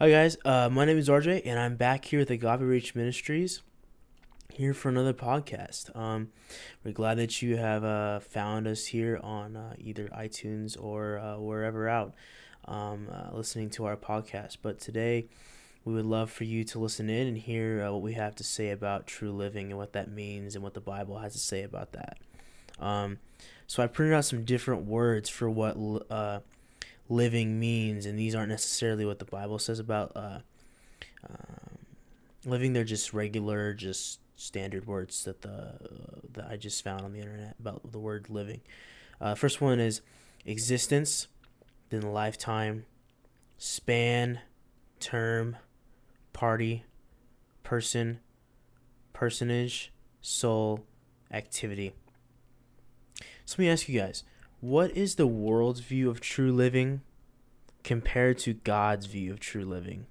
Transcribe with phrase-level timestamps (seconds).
[0.00, 3.62] Hi guys, uh, my name is RJ, and I'm back here with Agape Reach Ministries,
[4.52, 5.94] here for another podcast.
[5.96, 6.28] Um,
[6.84, 11.38] we're glad that you have uh, found us here on uh, either iTunes or uh,
[11.38, 12.14] wherever out,
[12.66, 14.58] um, uh, listening to our podcast.
[14.62, 15.26] But today,
[15.84, 18.44] we would love for you to listen in and hear uh, what we have to
[18.44, 21.64] say about true living and what that means and what the Bible has to say
[21.64, 22.18] about that.
[22.78, 23.18] Um,
[23.66, 25.76] so I printed out some different words for what
[27.08, 30.38] living means, and these aren't necessarily what the Bible says about uh,
[31.28, 31.78] um,
[32.44, 32.72] living.
[32.72, 35.72] They're just regular, just standard words that the uh,
[36.32, 38.60] that I just found on the internet about the word living.
[39.20, 40.00] Uh, first one is
[40.44, 41.26] existence,
[41.90, 42.84] then lifetime,
[43.56, 44.40] span,
[45.00, 45.56] term,
[46.32, 46.84] party,
[47.64, 48.20] person,
[49.12, 50.84] personage, soul,
[51.32, 51.92] activity.
[53.44, 54.22] So let me ask you guys
[54.60, 57.02] what is the world's view of true living
[57.84, 60.06] compared to God's view of true living?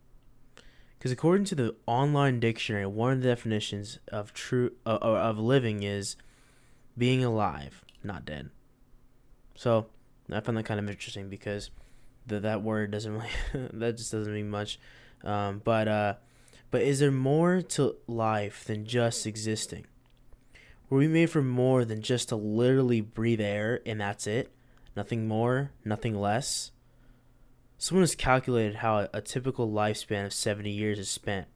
[0.97, 5.83] Because according to the online dictionary, one of the definitions of true uh, of living
[5.83, 6.15] is
[6.97, 8.49] being alive, not dead.
[9.55, 9.87] So
[10.31, 11.69] I found that kind of interesting because
[12.25, 13.29] the, that word doesn't really
[13.73, 14.79] that just doesn't mean much.
[15.23, 16.13] Um, but uh,
[16.71, 19.85] but is there more to life than just existing?
[20.89, 24.51] Were we made for more than just to literally breathe air and that's it?
[24.95, 26.71] Nothing more, nothing less?
[27.77, 31.47] Someone has calculated how a typical lifespan of 70 years is spent.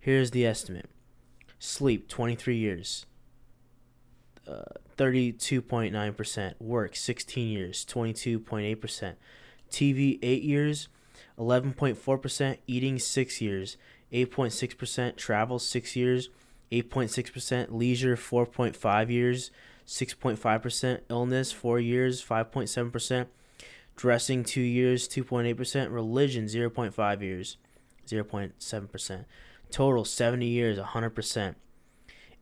[0.00, 0.88] Here's the estimate
[1.58, 3.06] sleep, 23 years,
[4.48, 4.62] uh,
[4.96, 6.54] 32.9%.
[6.60, 9.14] Work, 16 years, 22.8%.
[9.70, 10.88] TV, 8 years,
[11.38, 12.58] 11.4%.
[12.66, 13.76] Eating, 6 years,
[14.12, 15.16] 8.6%.
[15.16, 16.30] Travel, 6 years,
[16.72, 19.50] 8.6%, leisure 4.5 years,
[19.86, 23.26] 6.5%, illness 4 years, 5.7%,
[23.94, 27.58] dressing 2 years, 2.8%, religion 0.5 years,
[28.06, 29.24] 0.7%,
[29.70, 31.54] total 70 years, 100%.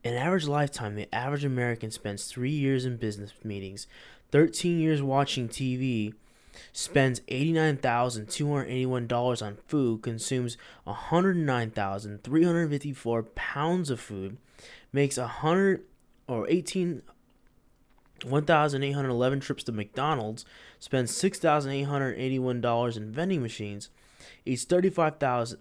[0.03, 3.87] In average lifetime, the average American spends 3 years in business meetings,
[4.31, 6.15] 13 years watching TV,
[6.73, 14.37] spends $89,281 on food, consumes 109,354 pounds of food,
[14.93, 15.85] makes 100
[16.27, 17.03] or 18
[18.25, 20.45] 1,811 trips to McDonald's,
[20.79, 23.91] spends $6,881 in vending machines,
[24.45, 25.59] eats 35,000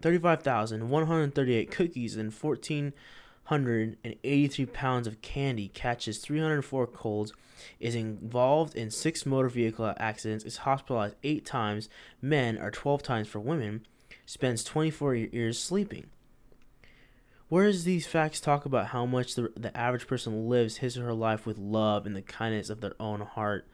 [0.00, 2.92] 35,138 cookies and 14
[3.48, 7.32] 183 pounds of candy, catches 304 colds,
[7.80, 11.88] is involved in six motor vehicle accidents, is hospitalized eight times,
[12.20, 13.86] men are 12 times for women,
[14.24, 16.06] spends 24 years sleeping.
[17.48, 21.14] Whereas these facts talk about how much the, the average person lives his or her
[21.14, 23.68] life with love and the kindness of their own heart?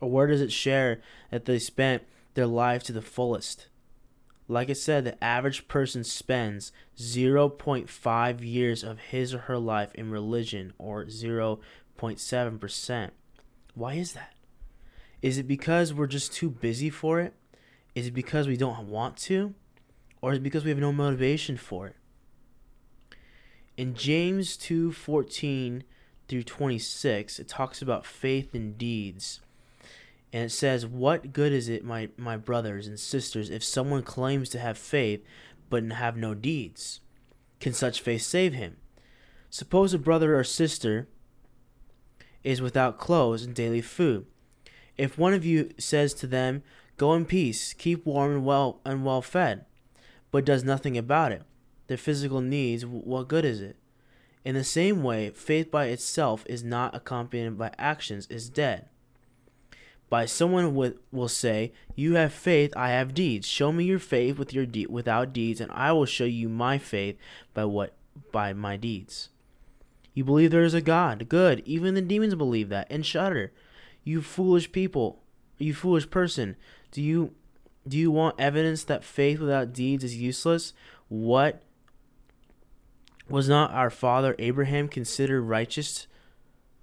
[0.00, 1.00] Or where does it share
[1.30, 2.04] that they spent
[2.34, 3.66] their life to the fullest?
[4.50, 10.10] Like I said, the average person spends 0.5 years of his or her life in
[10.10, 13.10] religion, or 0.7%.
[13.76, 14.34] Why is that?
[15.22, 17.34] Is it because we're just too busy for it?
[17.94, 19.54] Is it because we don't want to?
[20.20, 21.96] Or is it because we have no motivation for it?
[23.76, 25.84] In James 2:14
[26.26, 29.42] through 26, it talks about faith and deeds.
[30.32, 34.48] And it says, What good is it, my, my brothers and sisters, if someone claims
[34.50, 35.24] to have faith
[35.68, 37.00] but have no deeds?
[37.58, 38.76] Can such faith save him?
[39.50, 41.08] Suppose a brother or sister
[42.44, 44.26] is without clothes and daily food.
[44.96, 46.62] If one of you says to them,
[46.96, 49.64] Go in peace, keep warm and well and well fed,
[50.30, 51.42] but does nothing about it,
[51.86, 53.76] their physical needs, what good is it?
[54.44, 58.89] In the same way, faith by itself is not accompanied by actions is dead
[60.10, 63.46] by someone with, will say, "You have faith, I have deeds.
[63.46, 66.76] Show me your faith with your de- without deeds, and I will show you my
[66.76, 67.16] faith
[67.54, 67.94] by what
[68.32, 69.30] by my deeds."
[70.12, 71.28] You believe there is a God.
[71.28, 71.62] Good.
[71.64, 73.52] Even the demons believe that and shudder.
[74.04, 75.22] You foolish people.
[75.58, 76.56] You foolish person.
[76.90, 77.32] Do you
[77.88, 80.74] do you want evidence that faith without deeds is useless?
[81.08, 81.62] What
[83.28, 86.06] was not our father Abraham considered righteous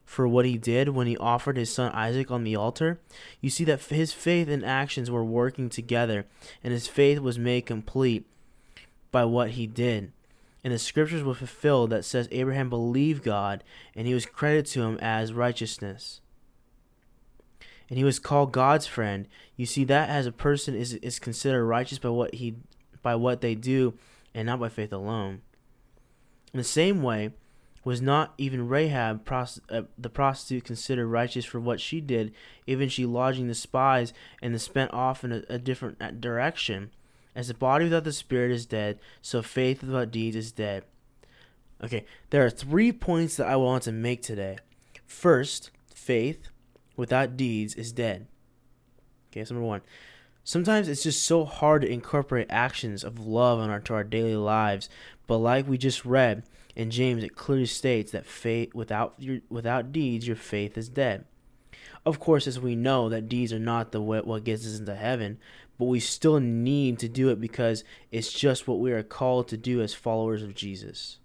[0.08, 3.02] for what he did when he offered his son Isaac on the altar,
[3.42, 6.26] you see that his faith and actions were working together,
[6.64, 8.26] and his faith was made complete
[9.12, 10.14] by what he did.
[10.64, 13.66] And the scriptures were fulfilled that says Abraham believed God,
[13.96, 16.22] and he was credited to him as righteousness.
[17.90, 19.28] And he was called God's friend.
[19.58, 22.56] You see that as a person is is considered righteous by what he
[23.02, 23.96] by what they do,
[24.34, 25.42] and not by faith alone.
[26.54, 27.32] In the same way,
[27.88, 32.34] was not even Rahab, uh, the prostitute, considered righteous for what she did,
[32.66, 34.12] even she lodging the spies
[34.42, 36.92] and the spent off in a, a different uh, direction,
[37.34, 40.84] As the body without the spirit is dead, so faith without deeds is dead.
[41.82, 44.58] Okay, there are three points that I want to make today.
[45.06, 46.50] First, faith
[46.98, 48.28] without deeds is dead.
[49.32, 49.82] Okay, number one.
[50.48, 54.88] Sometimes it's just so hard to incorporate actions of love into our daily lives,
[55.28, 59.92] but like we just read in James, it clearly states that faith without your without
[59.92, 61.26] deeds, your faith is dead.
[62.06, 65.38] Of course, as we know that deeds are not the what gets us into heaven,
[65.78, 67.84] but we still need to do it because
[68.14, 71.20] it's just what we are called to do as followers of Jesus.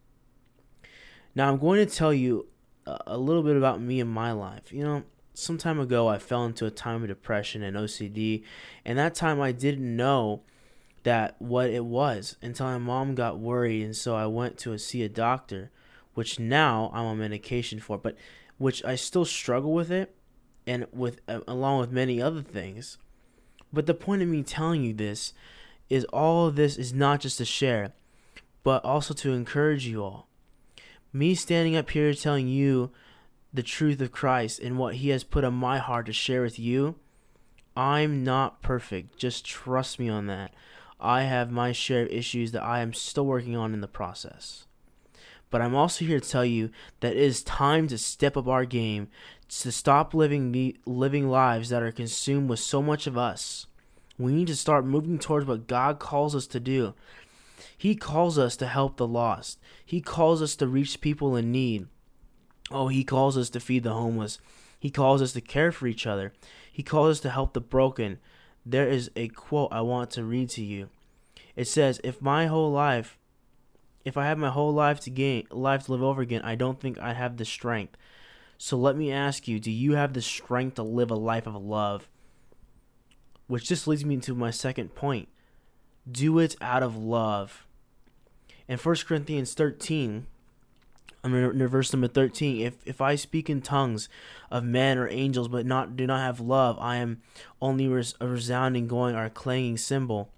[1.37, 2.49] Now, I'm going to tell you
[3.07, 4.73] a little bit about me and my life.
[4.73, 5.03] You know,
[5.35, 8.43] some time ago, I fell into a time of depression and OCD,
[8.85, 10.43] and that time I didn't know
[11.05, 14.79] that what it was until my mom got worried, and so I went to a,
[14.79, 15.71] see a doctor,
[16.15, 18.17] which now I'm on medication for, but
[18.59, 20.15] which I still struggle with it,
[20.67, 22.99] and with uh, along with many other things.
[23.73, 25.33] But the point of me telling you this
[25.89, 27.93] is all of this is not just to share,
[28.63, 30.29] but also to encourage you all.
[31.13, 32.91] Me standing up here telling you
[33.53, 36.59] the truth of Christ and what He has put on my heart to share with
[36.59, 36.97] you,
[37.77, 39.19] I'm not perfect.
[39.19, 40.53] Just trust me on that.
[41.01, 44.67] I have my share of issues that I am still working on in the process.
[45.51, 46.71] But I'm also here to tell you
[47.01, 49.09] that it is time to step up our game,
[49.49, 53.67] to stop living the living lives that are consumed with so much of us.
[54.19, 56.95] We need to start moving towards what God calls us to do.
[57.77, 59.59] He calls us to help the lost.
[59.85, 61.87] He calls us to reach people in need.
[62.71, 64.39] Oh, he calls us to feed the homeless.
[64.79, 66.33] He calls us to care for each other.
[66.71, 68.19] He calls us to help the broken.
[68.65, 70.89] There is a quote I want to read to you.
[71.55, 73.19] It says, "If my whole life,
[74.05, 76.81] if I have my whole life to gain, life to live over again, I don't
[76.81, 77.97] think I'd have the strength."
[78.59, 81.57] So let me ask you, do you have the strength to live a life of
[81.57, 82.09] love?
[83.49, 85.29] Which just leads me to my second point.
[86.11, 87.67] Do it out of love.
[88.69, 90.27] In 1 Corinthians 13,
[91.25, 92.63] In verse number 13.
[92.63, 94.09] If if I speak in tongues
[94.51, 97.23] of men or angels, but not do not have love, I am
[97.61, 100.31] only res, a resounding, going, or a clanging cymbal.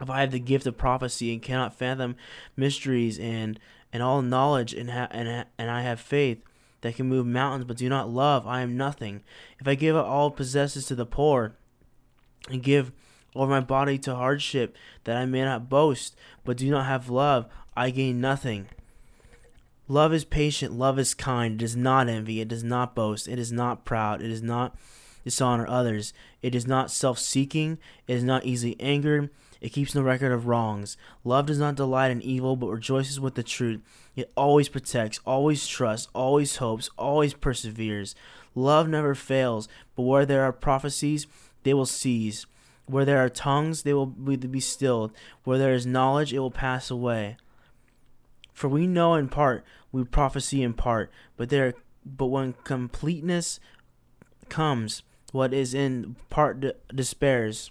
[0.00, 2.14] If I have the gift of prophecy and cannot fathom
[2.56, 3.58] mysteries and
[3.92, 6.44] and all knowledge and ha- and ha- and I have faith
[6.82, 9.22] that can move mountains, but do not love, I am nothing.
[9.58, 11.56] If I give up all possesses to the poor
[12.48, 12.92] and give
[13.34, 17.46] over my body to hardship that I may not boast, but do not have love,
[17.76, 18.68] I gain nothing.
[19.90, 23.38] Love is patient, love is kind, it does not envy, it does not boast, it
[23.38, 24.76] is not proud, it does not
[25.24, 26.12] dishonor others,
[26.42, 29.30] it is not self seeking, it is not easily angered,
[29.60, 30.96] it keeps no record of wrongs.
[31.24, 33.80] Love does not delight in evil, but rejoices with the truth.
[34.14, 38.14] It always protects, always trusts, always hopes, always perseveres.
[38.54, 41.26] Love never fails, but where there are prophecies,
[41.62, 42.46] they will cease.
[42.86, 45.12] Where there are tongues, they will be stilled.
[45.44, 47.36] Where there is knowledge, it will pass away.
[48.58, 51.74] For we know in part, we prophesy in part, but there
[52.04, 53.60] but when completeness
[54.48, 57.70] comes, what is in part despairs.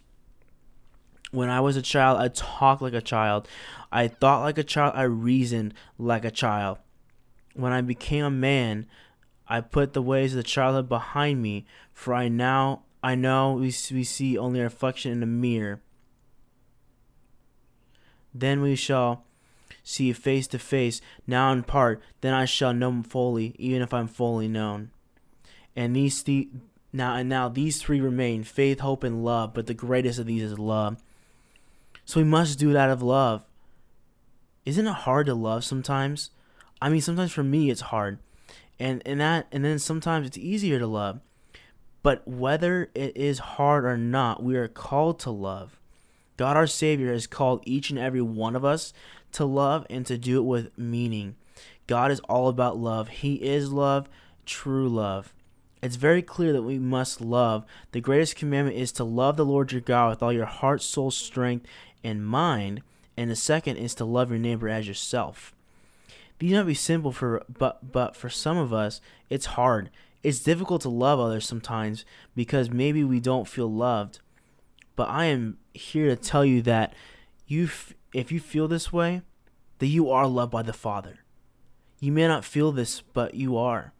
[1.31, 3.49] When I was a child, I talked like a child.
[3.91, 4.93] I thought like a child.
[4.95, 6.77] I reasoned like a child.
[7.53, 8.85] When I became a man,
[9.45, 11.65] I put the ways of the childhood behind me.
[11.91, 15.81] For I now I know we we see only a reflection in a mirror.
[18.33, 19.25] Then we shall
[19.87, 23.81] see you face to face, now in part, then I shall know him fully, even
[23.81, 24.91] if I'm fully known.
[25.75, 26.49] And these th-
[26.91, 30.43] now and now these three remain faith, hope, and love, but the greatest of these
[30.43, 30.97] is love.
[32.03, 33.43] So we must do it out of love.
[34.65, 36.31] Isn't it hard to love sometimes?
[36.81, 38.19] I mean sometimes for me it's hard.
[38.79, 41.21] And and that and then sometimes it's easier to love.
[42.03, 45.76] But whether it is hard or not, we are called to love.
[46.37, 48.93] God our Savior has called each and every one of us
[49.33, 51.35] to love and to do it with meaning.
[51.87, 53.09] God is all about love.
[53.09, 54.07] He is love,
[54.45, 55.33] true love.
[55.81, 57.65] It's very clear that we must love.
[57.91, 61.11] The greatest commandment is to love the Lord your God with all your heart, soul,
[61.11, 61.65] strength,
[62.03, 62.81] and mind.
[63.15, 65.53] And the second is to love your neighbor as yourself.
[66.39, 69.89] These might be simple for but but for some of us it's hard.
[70.23, 74.19] It's difficult to love others sometimes because maybe we don't feel loved.
[74.97, 76.93] But I am here to tell you that
[77.45, 77.69] you
[78.13, 79.21] if you feel this way,
[79.77, 81.19] that you are loved by the Father.
[81.99, 83.93] You may not feel this, but you are.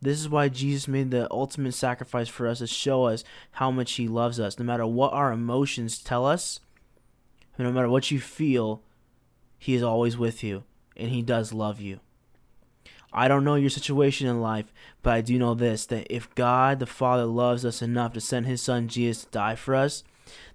[0.00, 3.92] This is why Jesus made the ultimate sacrifice for us to show us how much
[3.92, 4.58] He loves us.
[4.58, 6.60] No matter what our emotions tell us,
[7.58, 8.82] no matter what you feel,
[9.58, 10.64] He is always with you,
[10.96, 12.00] and He does love you.
[13.12, 16.78] I don't know your situation in life, but I do know this that if God
[16.78, 20.04] the Father loves us enough to send His Son Jesus to die for us,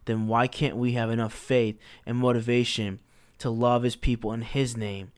[0.06, 3.00] then why can't we have enough faith and motivation
[3.40, 5.12] to love his people in his name?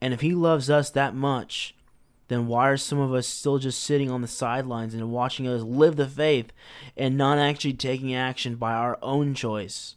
[0.00, 1.74] And if he loves us that much,
[2.28, 5.62] then why are some of us still just sitting on the sidelines and watching us
[5.62, 6.52] live the faith
[6.96, 9.96] and not actually taking action by our own choice?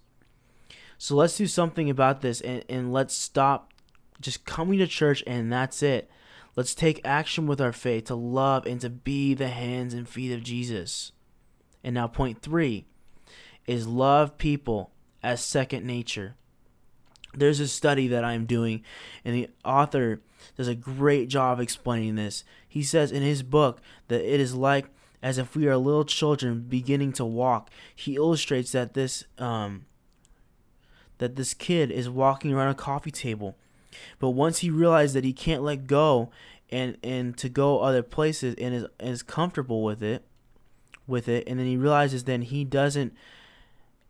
[0.98, 3.74] So let's do something about this and, and let's stop
[4.20, 6.10] just coming to church and that's it.
[6.56, 10.34] Let's take action with our faith to love and to be the hands and feet
[10.34, 11.12] of Jesus.
[11.84, 12.86] And now, point three
[13.66, 14.92] is love people
[15.24, 16.36] as second nature.
[17.34, 18.84] There's a study that I'm doing,
[19.24, 20.22] and the author
[20.58, 22.44] does a great job explaining this.
[22.68, 23.80] He says in his book
[24.10, 24.88] that it is like
[25.24, 27.70] as if we are little children beginning to walk.
[27.96, 29.86] He illustrates that this um,
[31.20, 33.56] that this kid is walking around a coffee table,
[34.20, 36.30] but once he realizes that he can't let go
[36.70, 40.24] and and to go other places and is is comfortable with it,
[41.08, 43.14] with it, and then he realizes then he doesn't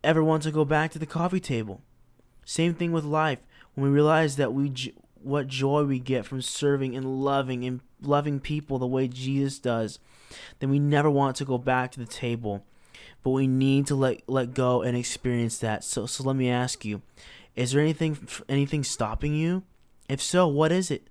[0.04, 1.80] ever want to go back to the coffee table.
[2.44, 3.38] Same thing with life.
[3.74, 4.72] When we realize that we
[5.22, 9.98] what joy we get from serving and loving and loving people the way Jesus does,
[10.58, 12.64] then we never want to go back to the table.
[13.22, 15.84] But we need to let let go and experience that.
[15.84, 17.02] So so let me ask you,
[17.54, 19.62] is there anything anything stopping you?
[20.12, 21.08] If so, what is it?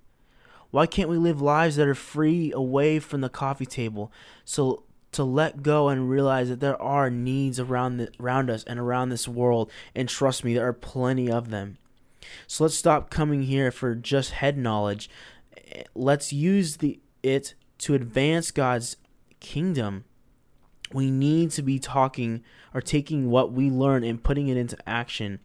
[0.70, 4.12] Why can't we live lives that are free away from the coffee table?
[4.44, 8.78] So to let go and realize that there are needs around the, around us and
[8.78, 11.76] around this world and trust me there are plenty of them
[12.46, 15.10] so let's stop coming here for just head knowledge
[15.94, 18.96] let's use the it to advance god's
[19.38, 20.04] kingdom
[20.94, 22.42] we need to be talking
[22.72, 25.40] or taking what we learn and putting it into action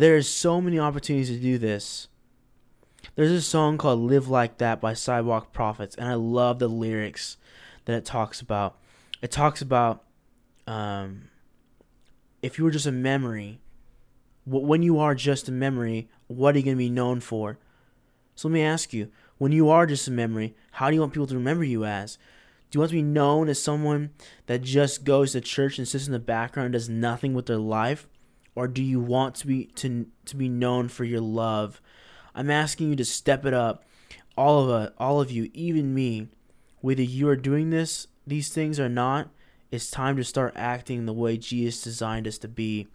[0.00, 2.08] there are so many opportunities to do this
[3.14, 7.36] there's a song called live like that by sidewalk prophets and i love the lyrics
[7.84, 8.76] that it talks about.
[9.20, 10.04] It talks about
[10.66, 11.28] um,
[12.42, 13.60] if you were just a memory,
[14.44, 17.58] when you are just a memory, what are you going to be known for?
[18.34, 21.12] So let me ask you, when you are just a memory, how do you want
[21.12, 22.16] people to remember you as?
[22.70, 24.10] Do you want to be known as someone
[24.46, 27.58] that just goes to church and sits in the background and does nothing with their
[27.58, 28.08] life?
[28.54, 31.80] Or do you want to be to to be known for your love?
[32.34, 33.84] I'm asking you to step it up.
[34.36, 36.28] All of us, all of you, even me,
[36.80, 39.28] whether you are doing this, these things or not,
[39.70, 42.88] it's time to start acting the way Jesus designed us to be.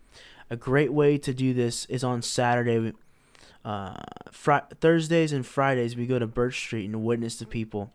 [0.50, 2.94] A great way to do this is on Saturday.
[3.66, 3.98] Uh,
[4.32, 7.92] fr- Thursdays and Fridays, we go to Birch Street and witness to people.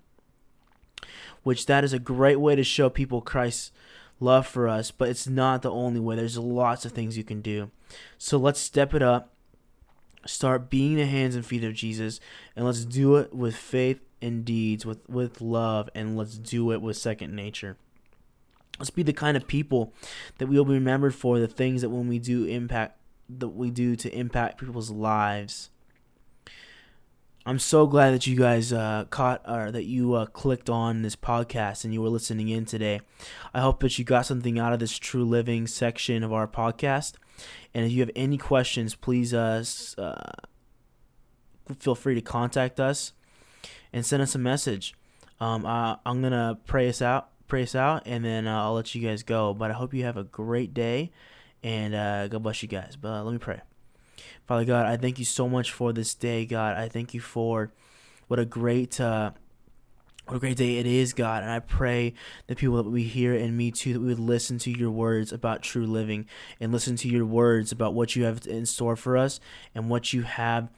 [1.42, 3.72] Which that is a great way to show people Christ's
[4.22, 6.16] love for us, but it's not the only way.
[6.16, 7.70] There's lots of things you can do.
[8.18, 9.34] So let's step it up.
[10.24, 12.20] Start being the hands and feet of Jesus,
[12.54, 16.80] and let's do it with faith and deeds with with love and let's do it
[16.80, 17.76] with second nature
[18.78, 19.92] let's be the kind of people
[20.38, 22.96] that we will be remembered for the things that when we do impact
[23.28, 25.70] that we do to impact people's lives
[27.46, 31.16] i'm so glad that you guys uh, caught or that you uh, clicked on this
[31.16, 33.00] podcast and you were listening in today
[33.52, 37.14] i hope that you got something out of this true living section of our podcast
[37.74, 39.64] and if you have any questions please uh,
[39.98, 40.32] uh
[41.78, 43.12] feel free to contact us
[43.92, 44.94] and send us a message.
[45.40, 48.94] Um, I, I'm gonna pray us out, pray us out, and then uh, I'll let
[48.94, 49.54] you guys go.
[49.54, 51.12] But I hope you have a great day,
[51.62, 52.96] and uh, God bless you guys.
[53.00, 53.60] But let me pray.
[54.46, 56.76] Father God, I thank you so much for this day, God.
[56.76, 57.72] I thank you for
[58.28, 59.32] what a great uh,
[60.26, 61.42] what a great day it is, God.
[61.42, 62.14] And I pray
[62.46, 65.32] that people that we hear and me too, that we would listen to your words
[65.32, 66.26] about true living
[66.60, 69.40] and listen to your words about what you have in store for us
[69.74, 70.70] and what you have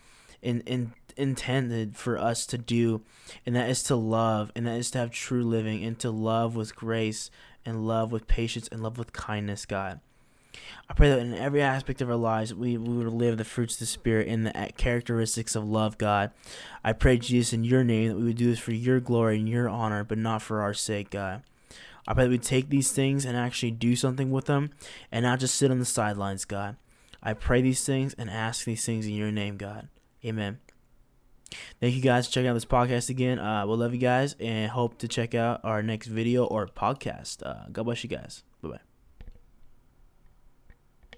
[0.43, 3.03] in in intended for us to do,
[3.47, 6.57] and that is to love, and that is to have true living, and to love
[6.57, 7.31] with grace,
[7.65, 10.01] and love with patience, and love with kindness, God.
[10.89, 13.75] I pray that in every aspect of our lives, we, we would live the fruits
[13.75, 16.31] of the Spirit and the characteristics of love, God.
[16.85, 19.49] I pray, Jesus, in your name, that we would do this for your glory and
[19.49, 21.43] your honor, but not for our sake, God.
[22.07, 24.71] I pray that we take these things and actually do something with them
[25.11, 26.77] and not just sit on the sidelines, God.
[27.23, 29.89] I pray these things and ask these things in your name, God.
[30.25, 30.59] Amen.
[31.81, 33.39] Thank you guys for checking out this podcast again.
[33.39, 37.43] Uh, we'll love you guys and hope to check out our next video or podcast.
[37.45, 38.43] Uh, God bless you guys.